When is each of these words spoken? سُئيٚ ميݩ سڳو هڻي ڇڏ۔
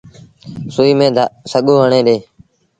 سُئيٚ 0.73 0.97
ميݩ 0.99 1.29
سڳو 1.51 1.75
هڻي 1.83 1.99
ڇڏ۔ 2.07 2.17